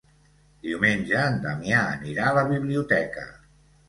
Diumenge 0.67 1.19
en 1.23 1.37
Damià 1.43 1.81
anirà 1.97 2.31
a 2.31 2.39
la 2.39 2.45
biblioteca. 2.53 3.27